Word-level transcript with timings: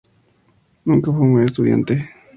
Nunca 0.83 1.11
fue 1.11 1.19
un 1.21 1.33
buen 1.33 1.45
estudiante. 1.45 2.09